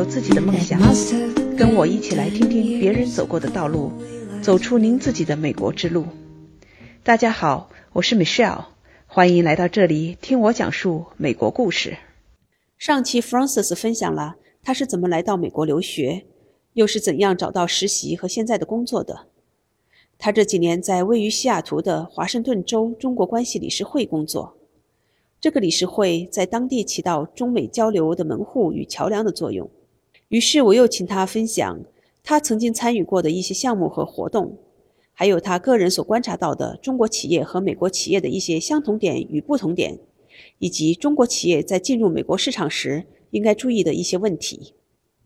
[0.00, 0.80] 有自己的梦想，
[1.58, 3.92] 跟我一起来听听别人走过的道路，
[4.40, 6.06] 走出您自己的美国之路。
[7.04, 8.64] 大家好，我是 Michelle，
[9.06, 11.98] 欢迎来到这里听我讲述美国故事。
[12.78, 16.24] 上期 Francis 分享了他是怎么来到美国留学，
[16.72, 19.26] 又是怎样找到实习和现在的工作的。
[20.16, 24.56] 他这几年在位于西雅图的华盛顿州中国关系理事会工作，
[25.42, 29.68] 这个理事会在当地起到中美交流的门户与桥梁的作用。
[30.30, 31.80] 于是我又请他分享
[32.22, 34.56] 他曾经参与过的一些项目和活动，
[35.12, 39.98] 还有他个人所观察到的中国企业和美国企业的一些相同点与不同点，
[40.60, 44.74] 以及中国企业在进入美国市场时应该注意的一些问题。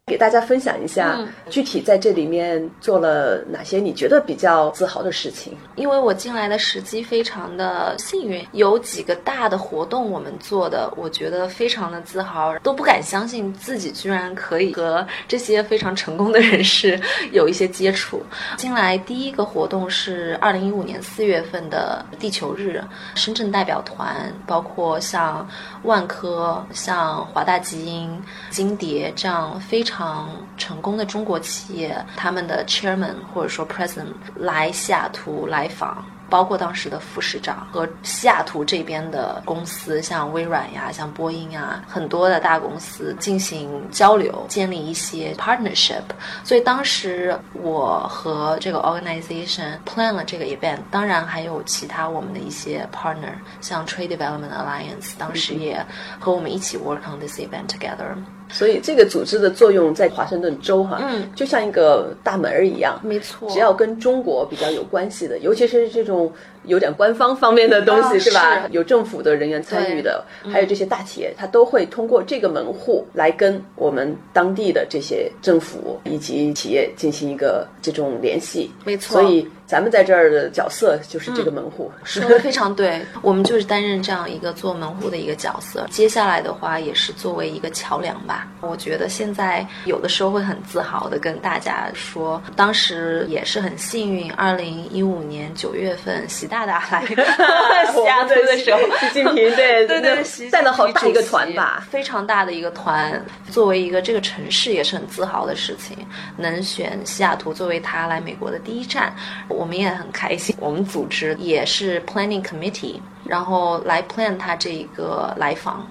[0.06, 1.18] 给大家分享一下，
[1.48, 5.54] 具体在这里面做了哪些你觉得比较自豪的事情？
[5.76, 17.00] 因为我进来的时机非常的幸运，有几个大的活动我们做的，我觉得非常的自豪，都不敢相信自己居然可以和这些非常成功的人士
[17.32, 18.22] 有一些接触。
[18.58, 22.78] 进来第一个活动是二零一五年四月份的地球日，
[23.14, 25.48] 深圳代表团包括像
[25.84, 29.93] 万科、像华大基因、金蝶这样非常。
[29.96, 36.04] 常成功的中国企业，他们的 chairman 或者说 president 来西雅图来访。
[36.30, 46.02] 包括当时的副市长和西雅图这边的公司，像微软呀、像波音呀，很多的大公司进行交流，建立一些 partnership。
[46.42, 55.84] 所以当时我和这个 organization plan 了这个 event，当然还有其他我们的一些 partner，像 Trade Development Alliance，当时也
[56.18, 58.16] 和我们一起 work on this event together。
[58.50, 63.48] 所以这个组织的作用在华盛顿州哈，嗯，就像一个大门儿一样，没错。
[63.50, 66.13] 只要跟中国比较有关系的，尤其是这种。
[66.14, 66.32] John
[66.66, 68.66] 有点官方方面的东西是吧？
[68.70, 78.70] 有政府的人员参与的，还有这些大企业，它都会通过这个门户来跟我们当地的这些政府以及企业进行一个这种联系。
[78.84, 83.00] 没错，所以咱们在这儿的角色就是这个门户， 说的非常对。
[83.20, 85.86] 我们就是担任这样一个做门户的一个角色。
[85.90, 88.48] 接下来的话也是作为一个桥梁吧。
[88.62, 96.48] 我觉得现在有的时候会很自豪的跟大家说，当时也是很幸运，二零一五年九月份习。
[96.54, 97.04] 大大来
[97.92, 103.20] 西雅图的时候， 习近平对对对，带了好大一个团吧，非常大的一个团。
[103.50, 105.96] 作为一个这个城市，也是很自豪的事情，
[106.36, 109.12] 能选西雅图作为他来美国的第一站，
[109.48, 110.54] 我们也很开心。
[110.60, 115.84] 我们组织也是 planning committee，然后来 plan 他这一个来访。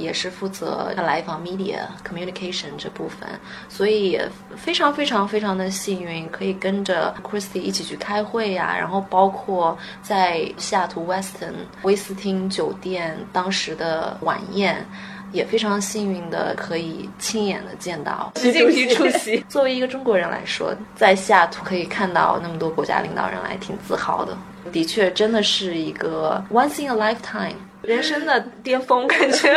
[0.00, 3.28] 也是负责来访 media communication 这部分，
[3.68, 4.18] 所以
[4.56, 8.74] 非常非常非常的幸运，可以跟着 Christy 一起去开会呀。
[8.76, 11.52] 然后包括在西雅图 Weston
[11.82, 14.84] 威斯汀酒店当时的晚宴，
[15.32, 19.44] 也非常幸运的可以亲眼的见到习近平出席。
[19.48, 24.36] 作为一个中国人来说，在西雅图可以看到那么多国家领导人来，挺自豪的。
[24.72, 27.54] 的确，真的是一个 once in a lifetime。
[27.82, 29.56] 人生的巅峰，感觉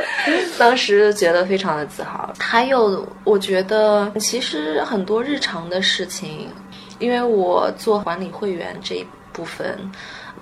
[0.58, 2.32] 当时觉得非常的自豪。
[2.38, 6.50] 还有，我觉得其实很多日常的事情，
[6.98, 9.78] 因为我做管理会员这一部分，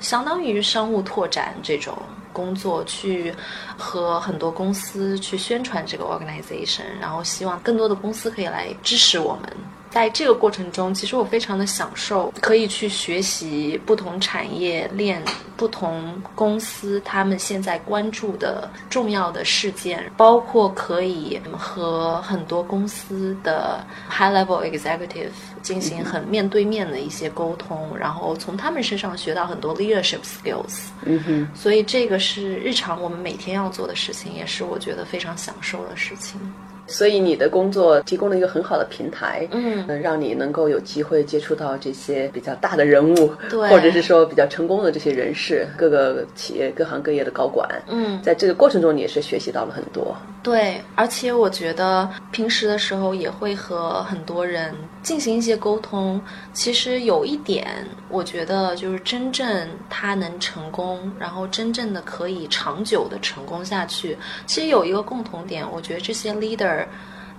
[0.01, 1.97] 相当于商务拓展这种
[2.33, 3.35] 工作，去
[3.77, 9.53] 和很多公司去宣传这个 organization，然后希望更多的公司可以来支持我们。
[9.97, 15.23] 在这个过程中，其实我非常的享受，可以去学习不同产业链、
[15.57, 25.31] 不同公司他们现在关注的重要的事件，包括可以和很多公司的 high level executive
[25.63, 30.89] 进行很面对面的一些沟通，然后从他们身上学到很多 leadership skills。
[31.07, 36.39] 嗯哼，所以这个是日常我们每天要做的事情，也是我觉得非常享受的事情。
[36.87, 56.21] 所以你的工作提供了一个很好的平台，嗯，让你能够有机会接触到这些比较大的人物，对，或者是说比较成功的这些人士，各个企业各行各业的高管，嗯，在这个过程中你也是学习到了很多，对，而且我觉得平时的时候也会和很多人进行一些沟通。
[56.57, 64.17] 其实有一点，我觉得就是真正他能成功，然后真正的可以长久的成功下去，
[64.47, 66.87] 其实有一个共同点，我觉得这些 leader。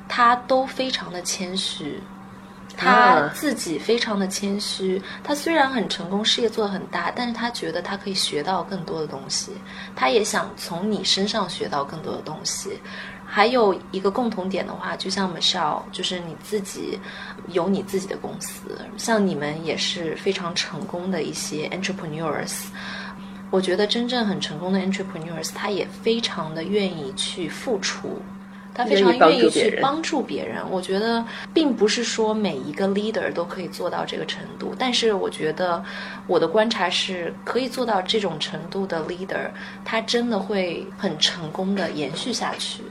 [0.10, 2.02] 他都非常的谦虚，
[2.78, 5.02] 他自己非常的谦虚。
[5.22, 9.52] 他虽然很成功，事业做得很大，但是他觉得他可以学到更多的东西。
[9.98, 12.80] 他也想从你身上学到更多的东西。
[13.38, 17.00] 还有一个共同点的话，就像 Michelle，就是你自己
[17.50, 22.64] 有你自己的公司，像你们也是非常成功的一些 entrepreneurs。
[23.52, 28.20] 我觉得真正很成功的 entrepreneurs，他也非常的愿意去付出。
[28.74, 30.64] 他非常愿意去帮助别人。
[30.72, 31.24] 我觉得
[31.54, 35.84] 并不是说每一个 leader 都可以做到这个程度，但是我觉得
[36.26, 39.52] 我的观察是可以做到这种程度的 leader，
[39.86, 42.82] 他真的会很成功的延续下去。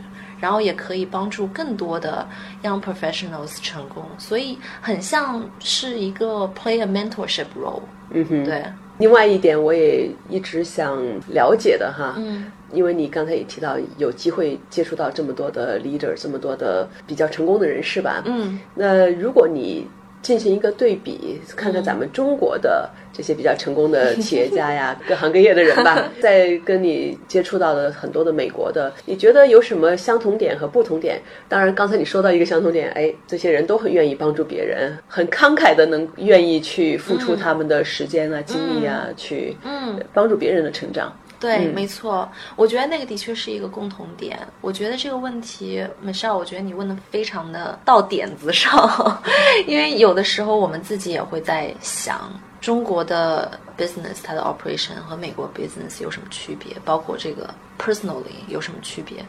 [0.41, 2.27] 然后也可以帮助更多的
[2.63, 7.83] young professionals 成功，所以很像是一个 play a mentorship role。
[8.11, 8.65] 嗯哼，对。
[8.99, 10.99] 另外一点，我也一直想
[11.29, 19.87] 了解的哈，嗯，因为你刚才也提到有机会接触到这么多的 leader，这么多的比较成功的人士吧，嗯，那如果你
[20.23, 31.21] 进行一个对比，看看咱们中国的这些比较成功的 企业家呀，各行各业的人吧， 在跟你接触到的很多的美国的，你觉得有什么相同点和不同点？
[31.49, 41.17] 当然，刚才你说到一个相同点，哎，这些人都很愿意帮助别人，很慷慨的能愿意去付出他们的时间啊、精力啊，去嗯帮助别人的成长。
[41.39, 44.39] 对，没错，我觉得那个的确是一个共同点。
[44.61, 49.23] 我觉得这个问题，Michelle，我觉得你问的非常的到点子上，
[49.69, 52.31] 因为有的时候我们自己也会在想，
[52.61, 59.25] 中国的 business 它的 operation 和美国 business 有什么区别，包括这个 personally 有什么区别。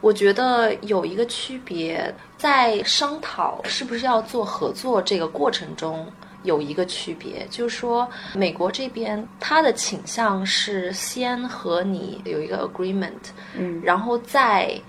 [0.00, 6.06] 我觉得有一个区别，在商讨是不是要做合作这个过程中。
[6.44, 13.10] 有一个区别，就是说，美国这边它的倾向是先和你有一个 agreement，
[13.58, 14.80] 嗯，然后再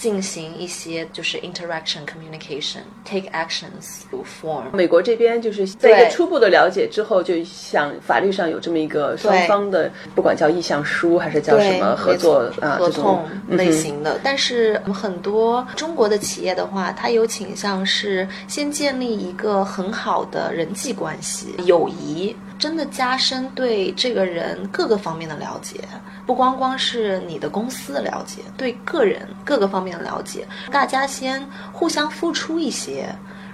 [0.00, 4.64] 进行一些就是 interaction communication take actions to form。
[4.72, 14.18] 美国这边就是在一个初步的了解之后，就想法律上有这么一个双方的，不管叫意向书还是叫什么合作啊合同类型的。
[14.24, 22.34] 但是很多中国的企业的话，它有倾向是先建立一个很好的人际关系、友谊。
[22.60, 25.80] 真的加深对这个人各个方面的了解，
[26.26, 33.08] 不光光是你的公司的了解，对个人各个方面的了解，大家先互相付出一些，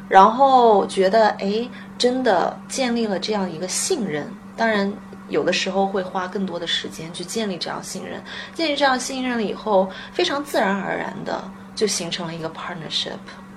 [0.08, 1.66] 然后觉得哎，
[1.96, 4.28] 真的建立了这样一个信任。
[4.56, 4.92] 当然，
[5.28, 8.20] 有的时候会花更多的时间去建立这样信任，
[8.54, 13.12] 建立这样信任了以后，非常自然而然的就形成了一个 partnership。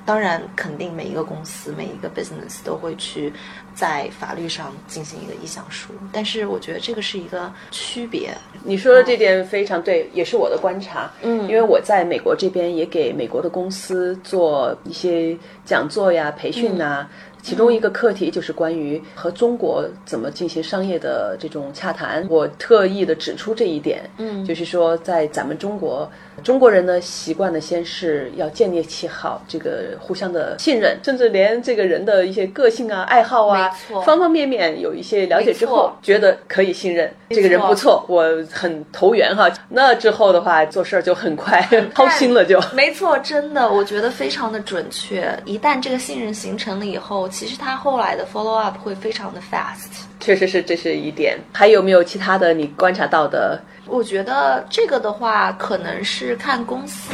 [0.06, 3.31] 当然，肯定每一个公司、每一个 business 都会去
[3.80, 8.30] 在法律上进行一个意向书，但是我觉得这个是一个区别。
[8.62, 11.10] 你说的这点非常对，也是我的观察。
[11.22, 17.08] 嗯，因为我在美国这边也给美国的公司做一些讲座呀、培训呐。
[17.42, 22.28] 其中一个课题就是关于和中国怎么进行商业的这种洽谈。
[22.30, 26.12] 我特意的指出这一点，嗯，就是说在咱们中国，
[26.44, 33.69] 中国人呢习惯的先是要建立起好这个互相的信任，甚至连这个人的一些个性啊、爱好啊，
[34.06, 39.50] 方方面面有一些了解之后，觉得可以信任这个人不错，我很投缘哈。
[39.69, 41.62] 那之后的话，做事儿就很快，
[41.94, 42.60] 掏心了就。
[42.74, 45.38] 没错，真的，我觉得非常的准确。
[45.45, 51.38] 一旦这个信任形成了以后，其实他后来的 follow up 会非常的 fast，确实是这是一点。
[51.54, 53.62] 还有没有其他的你观察到的？
[53.86, 57.10] 我觉得这个的话，可能是看公司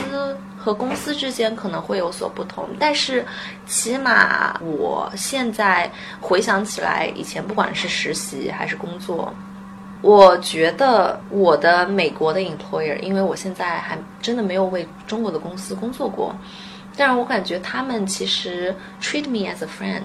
[0.66, 3.24] 和公司之间可能会有所不同，但是
[3.68, 5.88] 起码我现在
[6.20, 9.32] 回想起来，以前不管是实习还是工作，
[10.02, 16.36] 我觉得我的美国的 employer，因为我现在还真的没有为中国的公司工作过。
[16.98, 20.02] 但是我感觉他们其实 treat me as a friend，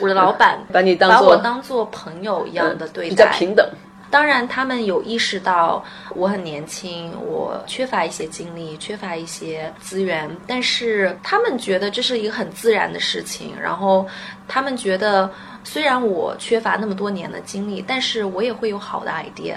[0.00, 3.68] 我的老板把你当把我当做朋友一样的对待，比较平等。
[4.14, 13.56] 当然，他们有意识到我很年轻，我缺乏一些精力，缺乏一些资源，但是他们觉得这是一个很自然的事情。
[13.60, 14.06] 然后
[14.46, 15.28] 他们觉得，
[15.64, 19.56] 虽然我缺乏那么多年的经历，但是我也会有好的 idea。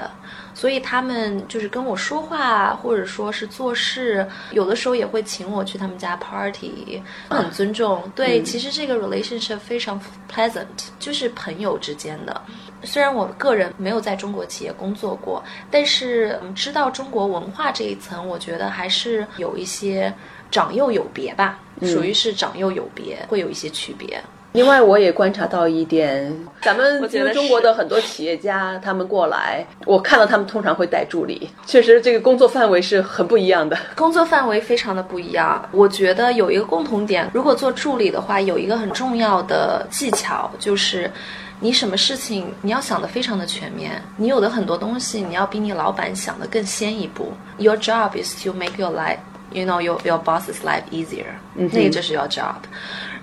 [0.54, 7.00] 所以他们就是跟我说话，或者说是做事，有的时候也会请我去他们家 party，
[7.30, 8.02] 很尊重。
[8.16, 10.02] 对，其实这个 relationship 非常
[10.34, 10.66] pleasant，
[10.98, 12.42] 就是朋友之间的。
[12.82, 20.12] 虽然我个人没有在中国企业工作过，但是知道中国文化这一层，我觉得还是有一些
[20.50, 24.20] 长幼有别吧，属于是长幼有别，会有一些区别。
[24.58, 33.78] 另外，我也观察到一点，咱们因为中国的很多企业家他们过来，我看到他们通常会带助理，确实这个工作范围是很不一样的。
[33.96, 35.64] 工作范围非常的不一样。
[35.72, 41.12] 我觉得有一个共同点，如果做助理的话，有一个很重要的技巧就是，
[41.60, 47.32] 你什么事情你要想的非常的全面，你有的很多东西你要比你老板想的更先一步。
[47.60, 49.20] Your job is to make your life
[49.53, 52.57] ，you know your your boss's life easier，、那个就是 your job。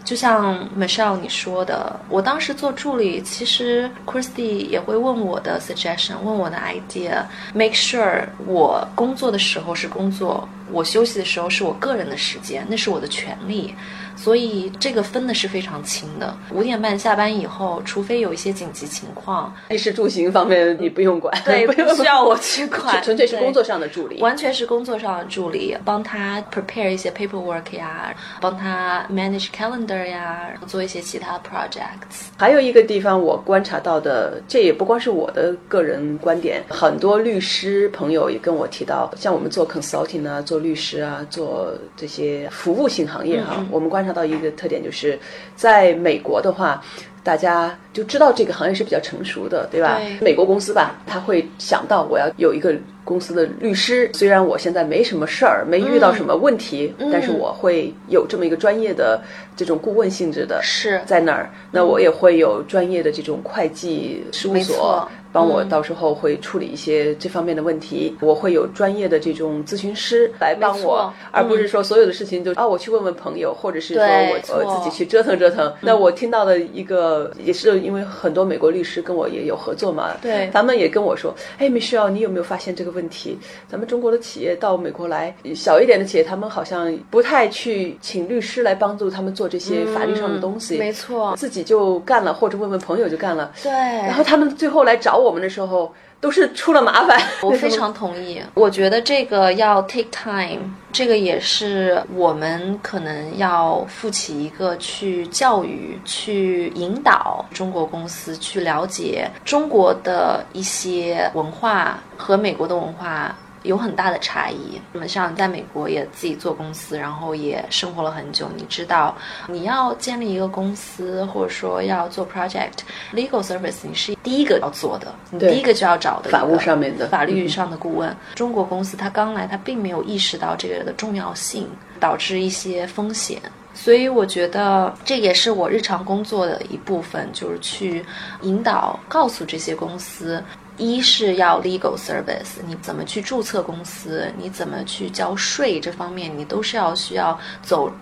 [0.05, 13.75] 就像 Michelle 你说的，我当时做助理，其实 Christy 也会问我的 suggestion，问我的 idea，make sure 我工作的时候是工作，我休息的时候是我个人的时间，那是我的权利。
[14.16, 16.36] 所以这个分的是非常清的。
[16.50, 24.20] 五点半下班以后，除非有一些紧急情况，衣食住行方面你不用管，对， 不不需要我去管，纯粹是工作上的助理。
[24.20, 32.28] 完全是工作上的助理，帮他 prepare 一些 paperwork 呀，帮他 manage calendar 呀，做一些其他 projects。
[32.36, 45.18] 还有一个地方我观察到的，这也不光是我的个人观点，很多律师朋友也跟我提到，像我们做 consulting 啊，做律师啊，做这些服务性行业哈、我们观察到一个特点就是，
[45.56, 46.82] 在美国的话。
[47.24, 49.98] 大家就知道这个行业是比较成熟的，对吧？
[49.98, 59.22] 对美国公司吧，他会想到我要有一个公司的律师，虽然我现在没什么事儿，没遇到什么问题，但是我会有这么一个专业的
[59.56, 68.16] 这种顾问性质的，是在那儿，那我也会有专业的这种会计事务所帮我，嗯到时候会处理一些这方面的问题。
[68.20, 75.72] 我会有专业的这种咨询师来帮我，而不是说所有的事情就啊我去问问朋友，或者是说我对错我自己去折腾折腾。
[75.80, 83.36] 那我听到的一个也是因为很多美国律师跟我也有合作嘛，对他们也跟我说，哎，Michelle，你有没有发现这个问题？
[83.68, 93.50] 咱们中国的企业到美国来，小一点的企业，他们好像不太去请律师来帮助他们做这些法律上的东西，嗯没错自己就干了，或者问问朋友就干了。
[93.62, 97.20] 对，然后他们最后来找我我们的时候，都是出了麻烦。
[97.42, 100.60] 我非常同意，我觉得这个要 take time，
[100.92, 113.36] 这个也是我们可能要负起一个去教育、去引导中国公司去了解中国的一些文化和美国的文化。
[113.64, 114.80] 有很大的差异。
[114.92, 119.16] 那么像在美国也自己做公司，然后也生活了很久，你知道，
[119.48, 128.16] 你要建立一个公司，或者说要做 project，legal service，你是第一个要做的，你第一个就要找的法务上面的法律上的顾问。
[128.36, 131.68] 中国公司他刚来，他并没有意识到这个的重要性，
[131.98, 133.42] 导致一些风险。
[133.76, 138.04] 所以我觉得这也是我日常工作的一部分，就是去
[138.42, 140.40] 引导、告诉这些公司。
[140.76, 147.92] 一是要 legal service，你怎么去注册公司，你怎么去交税，这方面你都是要需要走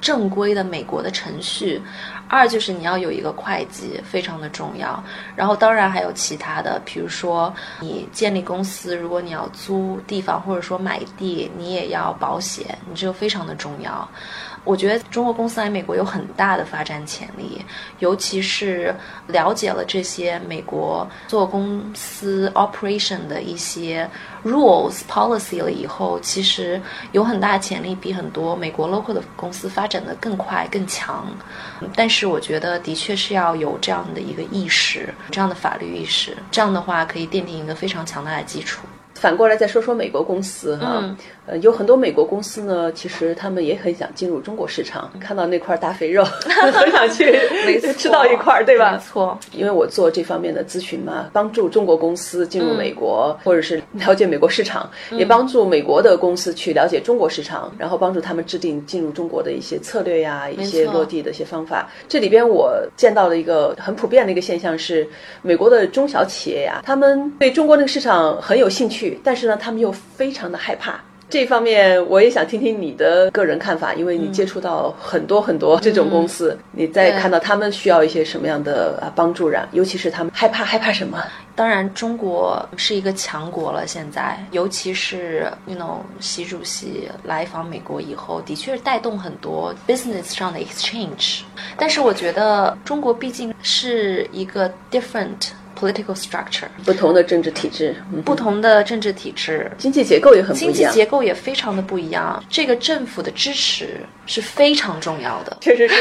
[0.00, 1.80] 正规的美国的程序。
[2.28, 5.04] 二就是你要有一个会计，非常的重要。
[5.36, 14.08] 然后当然还有其他的，比如说你建立公司，如果你要租地方或者说买地，你也要保险，你这个非常的重要。
[14.64, 17.60] 我觉得中国公司来美国有很大的发展潜力，
[17.98, 18.94] 尤其是
[19.26, 24.08] 了解了这些美国做公司 operation 的一些
[24.44, 31.26] rules policy 了以后，其实有很大潜力，比很多美国 local 的公司发展的更快更强。
[31.96, 38.86] 但是我觉得的确是要有这样的一个意识，这样的法律意识，这样的话可以奠定一个非常强大的基础。
[39.14, 46.22] 反过来再说说美国公司哈，嗯呃，有很多美国公司呢，其实他们也很想进入中国市场，看到那块大肥肉，
[46.72, 47.32] 很想去
[47.66, 48.92] 没错吃到一块儿，对吧？
[48.92, 61.90] 没错，因为我做这方面的咨询嘛，帮助中国公司进入美国，或者是了解美国市场，也帮助美国的公司去了解中国市场，然后帮助他们制定进入中国的一些策略呀，一些落地的一些方法。
[62.08, 65.04] 这里边我见到了一个很普遍的一个现象是，
[65.42, 71.00] 美国的中小企业呀，他们对中国那个市场很有兴趣，但是呢，他们又非常的害怕。
[71.32, 81.24] 这方面我也想听听你的个人看法，因为你接触到很多很多这种公司，你在看到他们需要一些什么样的啊帮助然，尤其是他们害怕害怕什么？
[81.54, 83.86] 当然，中国是一个强国了。
[83.86, 91.40] 现在，尤其是 you know 习主席来访美国以后，的确带动很多 business 上的 exchange。
[91.78, 95.48] 但是，我觉得中国毕竟是一个 different
[95.82, 100.92] political structure，不同的政治体制，嗯，不同的政治体制，经济结构也很不经一样。
[100.92, 102.42] 济结构也非常的不一样。
[102.48, 105.94] 这个政府的支持是非常重要的，确实是，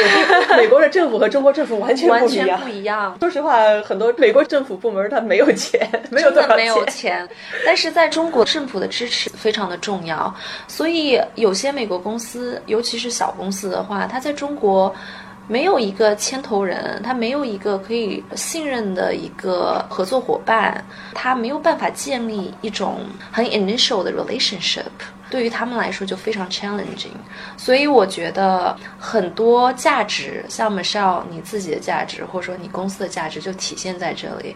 [0.56, 2.70] 美国的政府和中国政府完全不一样完全不。
[2.70, 3.18] 一样。
[3.20, 6.86] 说实话，很多美国政府部门他没有钱，没有没有。
[6.86, 7.28] 钱，
[7.66, 10.34] 但是在中国政府的支持非常的重要，
[10.68, 14.94] 所以有些美国公司，尤其是小公司的话，它在中国。
[15.48, 20.84] 没有一个牵头人，他没有一个可以信任的一个合作伙伴，
[21.14, 23.00] 他没有办法建立一种
[23.32, 24.84] 很 initial 的 relationship，
[25.30, 27.12] 对于他们来说就非常 challenging。
[27.58, 34.56] 所以我觉得很多价值，像 Michelle 你自己的价值，或者说你公司的价值，就体现在这里。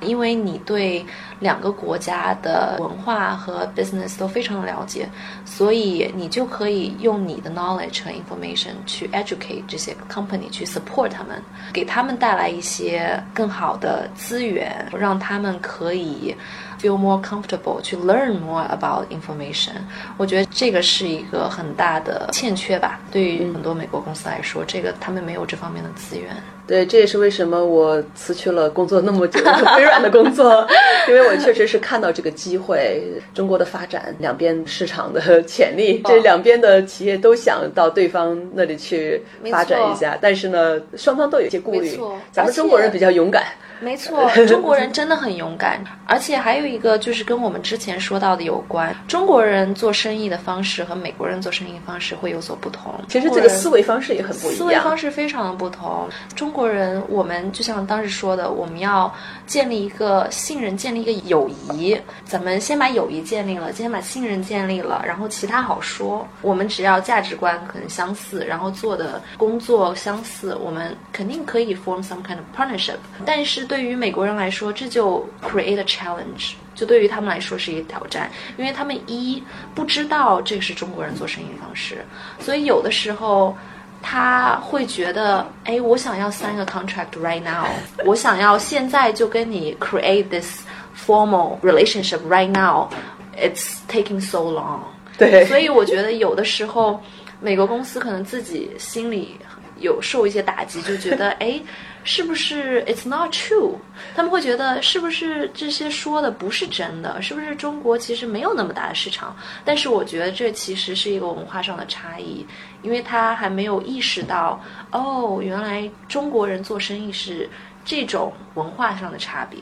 [0.00, 1.04] 因为你对
[1.40, 5.08] 两个国家的文化和 business 都非常的了解，
[5.44, 11.42] 所以你就可以用你的 knowledge 和 information 去 educate 这些 company，去 support 他们，
[11.72, 16.34] 给他们带来一些更好的资源，让他们可以。
[16.80, 19.74] feel more comfortable 去 learn more about information。
[20.16, 26.34] 我觉得这个是一个很大的欠缺吧，对于很多美国公司来说，这个他们没有这方面的资源。
[26.70, 29.40] 对，这也是为什么我辞去了工作那么久
[29.76, 30.64] 微软的工作，
[31.08, 33.02] 因为我确实是看到这个机会，
[33.34, 41.98] 中国的发展，两边市场的潜力，这两边的企业都想到对方那里去发展一下，但是呢，双方都有些顾虑。
[42.30, 43.46] 咱们中国人比较勇敢。
[43.80, 52.94] 没错， 中国人真的很勇敢，而且还有一个就是跟我们之前说到的有关，中国人做生意的方式和美国人做生意方式会有所不同。
[53.08, 56.08] 其实这个思维方式也很不一样，思维方式非常的不同。
[56.36, 59.12] 中国人，我们就像当时说的，我们要
[59.50, 61.98] 建立一个信任，建立一个友谊。
[62.24, 66.24] 咱们先把友谊建立了，先把信任建立了，然后其他好说。
[66.40, 72.98] 我们只要价值观可能相似，然后做的工作相似，我们肯定可以 form some kind of partnership。
[73.26, 73.66] 但是。
[73.66, 79.42] 对于美国人来说，这就 create a challenge，就对于他们来说是一个挑战，因为他们一
[79.74, 82.04] 不知道这个是中国人做生意方式，
[82.38, 83.56] 所以有的时候
[84.02, 87.66] 他会觉得，哎，我想要 sign a contract right now，
[88.04, 90.62] 我想要现在就跟你 create this
[90.96, 94.80] formal relationship right now，it's taking so long。
[95.18, 97.00] 对，所以我觉得有的时候
[97.40, 99.36] 美国公司可能自己心里
[99.78, 101.60] 有受一些打击，就觉得，哎。
[102.02, 103.76] 是不是 It's not true？
[104.16, 107.20] 他们会觉得是不是这些说的不是真的？
[107.20, 109.36] 是不是中国其实没有那么大的市场？
[109.64, 112.46] 但是我觉得这其实是一个文化上的差异，
[112.82, 117.48] 因为他还没有意识到哦，原来中国人做生意是
[117.84, 119.60] 这种文化上的差别。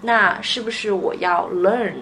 [0.00, 1.94] 那是不是我要 learn？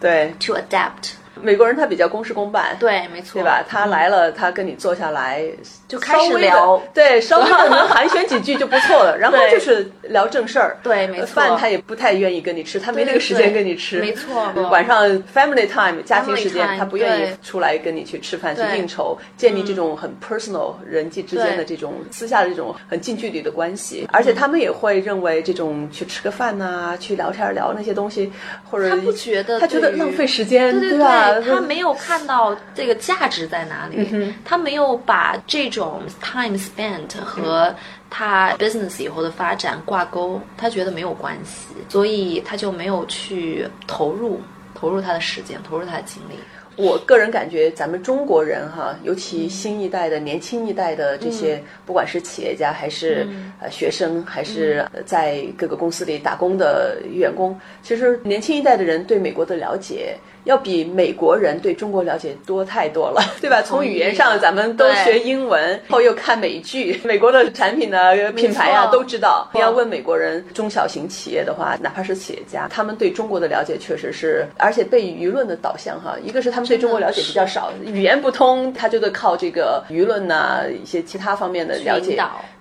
[0.00, 1.12] 对，to adapt。
[1.40, 3.64] 美国人他比较公事公办，对，没错，对吧？
[3.68, 5.42] 他来了，他跟你坐下来
[5.88, 9.16] 就开始聊，对，稍微的能寒暄几句就不错了。
[9.20, 11.26] 然后就是聊正事儿，对，没错。
[11.26, 14.50] 饭他也不太愿意跟你吃，他没那个时间跟你吃，没错。
[14.70, 24.08] 晚上 family time 家庭时间，他不愿意出来跟你去吃饭去应酬，建立这种很 personal 人际之间的这种私下的这种很近距离的关系。
[24.12, 28.32] 而且他们也会认为这种去吃个饭呐，去聊天聊那些东西，
[28.70, 31.25] 或者他不觉得，他觉得浪费时间，对吧？
[31.40, 37.74] 他没有看到这个价值在哪里，他没有把这种 time spent 和
[38.10, 44.40] 他 business 以后的发展挂钩，他觉得没有关系，所以他就没有去投入，
[44.74, 46.34] 投入他的时间，投入他的精力。
[46.78, 53.26] 我个人感觉，咱们中国人哈，尤其新一代的年轻一代的这些，不管是企业家还是
[53.58, 60.18] 呃学生，还是在各个公司里打工的员工，其实年轻一代的人对美国的了解。
[60.46, 63.60] 要比美国人对中国了解多太多了， 对吧？
[63.60, 69.50] 从语言上，咱们都学英文，后又看美剧， 美国的产品呢、品牌啊都知道。
[69.52, 82.16] 你要问美国人中小型企业的话，哪怕是企业家，他们对中国的了解确实是，而且被舆论的导向哈，一个是他们对中国了解比较少，语言不通，他就得靠这个舆论呐，一些其他方面的了解。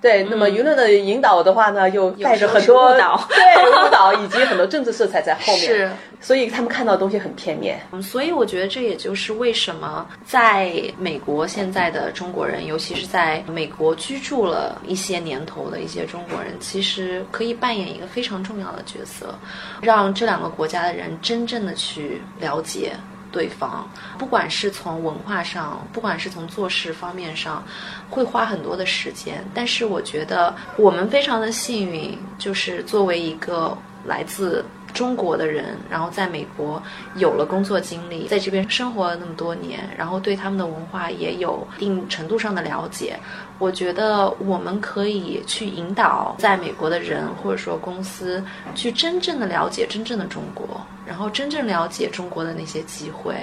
[0.06, 5.92] 对，那么舆论的引导的话呢，又带着很多误导，对误导以及很多政治色彩在后面，是，
[6.22, 7.82] 所以他们看到的东西很片面。
[7.92, 19.34] 嗯，所以我觉得这也就是为什么在美国现在的中国人，尤其是在美国居住了一些年头的一些中国人，其实可以扮演一个非常重要的角色，
[19.82, 22.92] 让这两个国家的人真正的去了解
[23.36, 23.86] 对方，
[24.18, 27.62] 不管是从文化上，不管是从做事方面上，
[28.10, 29.44] 会花很多的时间。
[29.54, 34.64] 但是我觉得我们非常的幸运，就是作为一个来自。
[34.96, 36.82] 中国的人，然后在美国
[37.16, 43.20] 有了工作经历，在这边生活了那么多年，然后对他们的文化也有一定程度上的了解。
[43.60, 48.42] 我觉得我们可以去引导在美国的人，或者说公司，
[48.74, 50.66] 去真正的了解真正的中国，
[51.08, 53.36] 然后真正了解中国的那些机会。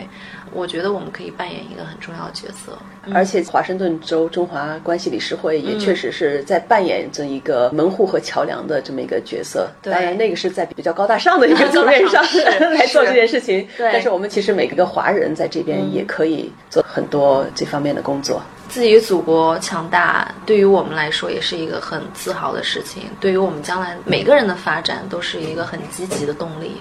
[0.54, 2.76] 我觉得我们可以扮演一个很重要的角色。
[3.14, 9.66] 而且华盛顿州中华关系理事会也确实是在扮演着一个门户和桥梁的这么一个角色。
[9.80, 12.22] 当然，那个是在比较高大上的一个层面上
[12.74, 13.66] 来做这件事情。
[13.78, 18.42] 但是我们其实每一个华人在这边也可以做很多这方面的工作。
[18.68, 23.02] 自己祖国强大，对于我们来说也是一个很自豪的事情。
[23.20, 26.72] 对于我们将来每个人的发展，都是一个很积极的动力。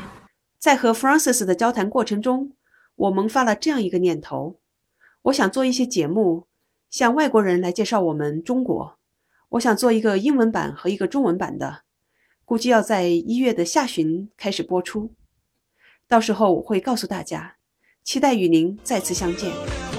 [0.62, 2.52] 在和 Francis 的交谈过程中，
[2.94, 4.60] 我萌发了这样一个念头：
[5.24, 6.46] 我想做一些节目，
[6.88, 9.00] 向外国人来介绍我们中国。
[9.50, 11.82] 我想做一个英文版和一个中文版的。
[12.46, 15.16] 估计要在一月的下旬开始播出。
[16.08, 17.56] 到时候我会告诉大家，
[18.04, 19.91] 期待与您再次相见。